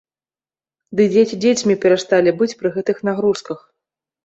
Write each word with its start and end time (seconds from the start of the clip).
Ды 0.99 1.03
дзеці 1.11 1.39
дзецьмі 1.43 1.77
перасталі 1.85 2.35
быць 2.41 2.51
пры 2.63 2.73
гэтых 2.81 3.07
нагрузках! 3.13 3.59